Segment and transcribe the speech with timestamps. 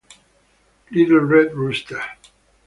[0.89, 2.01] Little Red Rooster